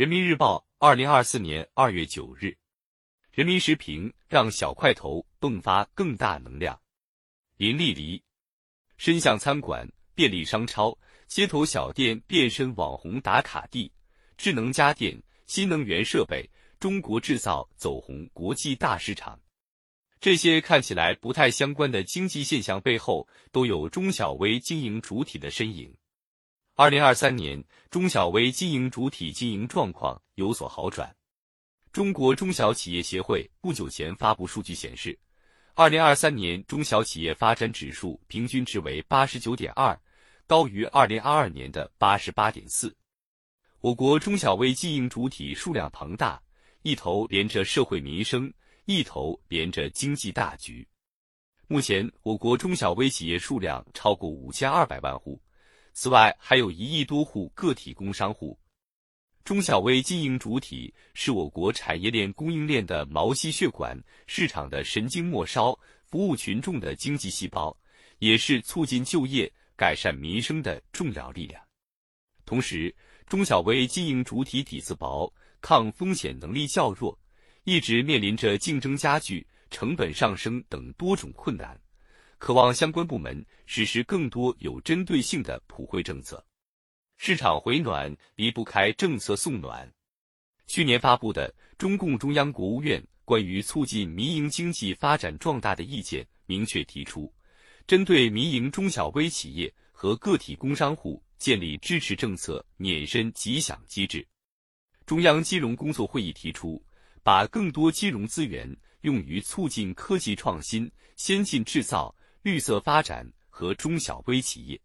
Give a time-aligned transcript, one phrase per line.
[0.00, 2.56] 人民日报，二零二四年二月九日。
[3.32, 6.80] 人民时评：让小块头迸发更大能量。
[7.58, 8.24] 林丽离，
[8.96, 13.92] 深巷餐馆、便利商超、街头小店变身网红打卡地，
[14.38, 16.48] 智能家电、新能源设备，
[16.78, 19.38] 中国制造走红国际大市场。
[20.18, 25.94] 这些看起来不太相关的经济现象背后，都有中小微经营主体的身影。
[26.80, 31.14] 二零二三年，中小微经营主体经营状况有所好转。
[31.92, 35.18] 中国中小企业协会不久前发布数据显示，
[35.74, 39.94] 二零二三年中小企业发展指数平均值为八十九点二，
[40.46, 42.96] 高于二零二二年的八十八点四。
[43.82, 46.42] 我国中小微经营主体数量庞大，
[46.80, 48.50] 一头连着社会民生，
[48.86, 50.88] 一头连着经济大局。
[51.66, 55.38] 目前，我国中小微企业数量超过五千二百万户。
[55.92, 58.58] 此外，还有一亿多户个体工商户。
[59.42, 67.76] 中小微经营主体是我国产业链供应链的毛细血管、市场的神经末梢、服务群众的经济细胞，
[68.18, 71.60] 也是促进就业、改善民生的重要力量。
[72.44, 72.94] 同时，
[73.26, 77.18] 中小微经营主体底子薄、抗风险能力较弱，
[77.64, 81.80] 一直面临着竞争加剧、成本上升等多种困难。
[82.40, 86.42] 渴望相关部门实施更多有针对性的普惠政策。
[87.18, 89.88] 市场回暖离不开政策送暖。
[90.66, 97.30] 去年发布的中共中央、国务院关于促进民营经济发展壮大的意见明确提出，
[97.86, 104.26] 针对民营中小微企业和个体工商户建立支持政策免申吉享机制。
[105.04, 106.82] 中央金融工作会议提出，
[107.22, 112.14] 把更多金融资源用于促进科技创新、先进制造。
[112.42, 114.80] 绿色发展和中小微企业，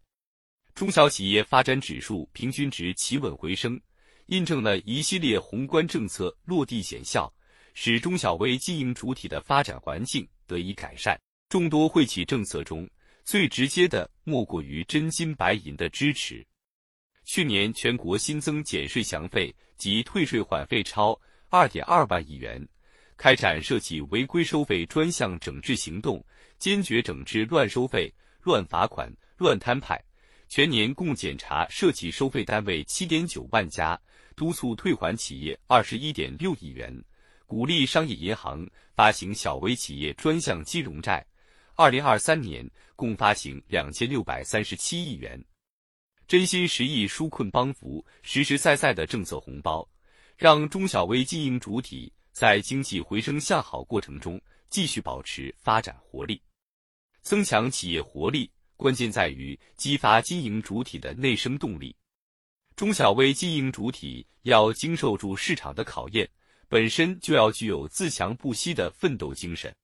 [0.74, 3.80] 中小企业发展指数平均值企稳回升，
[4.26, 7.32] 印证了一系列宏观政策落地显效，
[7.72, 11.18] 使中小微经营主体的发展环境得以改善。
[11.48, 12.86] 众多惠企政策中，
[13.24, 16.46] 最直接的莫过于真金白银的支持。
[17.24, 21.18] 去年全国新增减税降费及退税缓费超
[21.48, 22.68] 二点二万亿元。
[23.16, 26.24] 开展涉企违规收费专项整治行动，
[26.58, 28.12] 坚决整治乱收费、
[28.42, 30.02] 乱罚款、乱摊派。
[30.48, 33.98] 全年共检查涉企收费单位七点九万家，
[34.36, 36.94] 督促退还企业二十一点六亿元，
[37.46, 41.26] 鼓励商业银行发行小微企业专项金融债。
[41.74, 45.42] 二零二三年共发行两千六百三十七亿元，
[46.28, 49.86] 真心实意纾困帮扶，实实在在的政策红包，
[50.36, 52.12] 让中小微经营主体。
[52.36, 54.38] 在经济回升向好过程中，
[54.68, 56.38] 继续保持发展活力，
[57.22, 61.96] 增强企业活力，关键在于激发经营主体的内生动力。
[62.74, 66.28] 中小微经营主体要经受住市场的考验，
[66.68, 69.74] 本身就要具有自强不息的奋斗精神。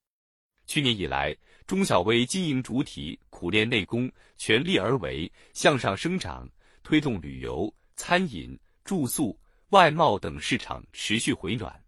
[0.66, 1.34] 去年以来，
[1.66, 6.46] 中小微经营主体苦练内功，全力而为，向上生长，
[6.82, 9.40] 推动旅游、餐饮、住宿、
[9.70, 11.81] 外贸等市场持续回暖。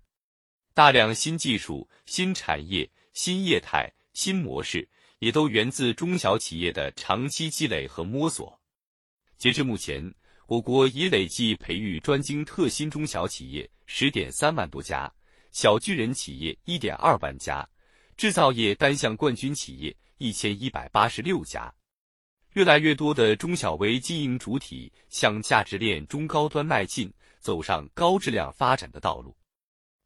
[0.75, 4.89] 大量新技术、新产业、新业态、新模式，
[5.21, 8.61] 也都源自中小企业的长期积累和摸索。
[9.39, 10.13] 截至目前，
[10.49, 15.09] 我国已累计培育专精特新中小企业十点三万多家，
[15.53, 17.65] 小巨人企业一点二万家，
[18.17, 21.73] 制造业单项冠军企业一千一百八十六家。
[22.55, 29.37] 越来越多的中小微经营主体向价值链中高端迈进，走上高质量发展的道路。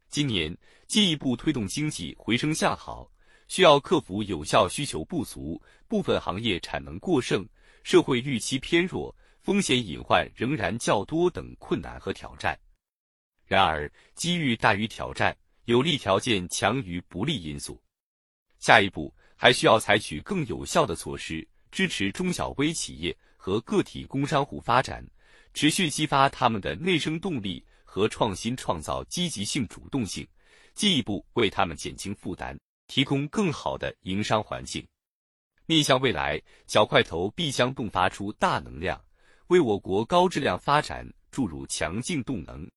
[0.09, 0.55] 今年
[0.87, 3.09] 进一步推动经济回升向好，
[3.47, 7.47] 需要克服有效需求不足、部分行业产能过剩、
[7.83, 12.59] 社会预期偏弱、风险隐患仍然较多等困难和挑战。
[13.45, 17.79] 然而，机遇大于挑战，有利条件强于不利因素。
[18.57, 25.05] 下一步还需要采取更有效的措施，支持中小微企业和个体工商户发展，
[25.53, 27.63] 持续激发他们的内生动力。
[27.91, 30.27] 和创新创造积极性、主动性，
[30.75, 32.55] 进一步为他们减轻负担，
[32.85, 34.87] 提供更好的营商环境。
[35.65, 39.03] 面向未来，小块头必将迸发出大能量，
[39.47, 42.69] 为我国高质量发展注入强劲动能。